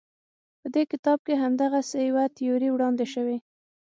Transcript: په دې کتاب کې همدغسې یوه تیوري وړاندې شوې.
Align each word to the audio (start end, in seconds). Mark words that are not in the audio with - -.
په 0.59 0.67
دې 0.73 0.83
کتاب 0.91 1.17
کې 1.25 1.33
همدغسې 1.43 1.99
یوه 2.09 2.25
تیوري 2.37 2.69
وړاندې 2.71 3.05
شوې. 3.13 3.37